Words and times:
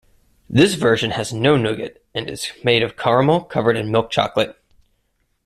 This 0.49 0.73
version 0.73 1.11
has 1.11 1.31
no 1.31 1.57
nougat 1.57 2.01
and 2.15 2.27
is 2.27 2.51
made 2.63 2.81
of 2.81 2.97
caramel 2.97 3.41
covered 3.43 3.77
in 3.77 3.91
milk 3.91 4.09
chocolate. 4.09 4.57